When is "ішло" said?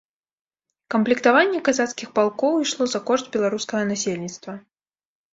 2.63-2.87